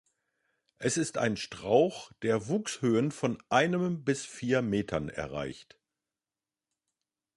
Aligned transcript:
Es 0.79 0.97
ist 0.97 1.19
ein 1.19 1.37
Strauch, 1.37 2.11
der 2.23 2.47
Wuchshöhen 2.47 3.11
von 3.11 3.37
einem 3.49 4.03
bis 4.03 4.25
vier 4.25 4.63
Metern 4.63 5.09
erreicht. 5.09 5.77